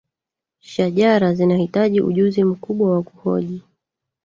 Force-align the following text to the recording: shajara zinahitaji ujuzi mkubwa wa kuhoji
shajara 0.59 1.33
zinahitaji 1.33 2.01
ujuzi 2.01 2.43
mkubwa 2.43 2.91
wa 2.95 3.03
kuhoji 3.03 3.63